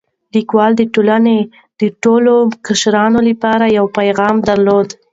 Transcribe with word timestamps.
لیکوال 0.35 0.71
د 0.77 0.81
ټولنې 0.93 1.37
د 1.81 1.81
ټولو 2.03 2.33
قشرونو 2.65 3.19
لپاره 3.29 3.65
یو 3.77 3.85
پیغام 3.97 4.35
درلود. 4.49 4.87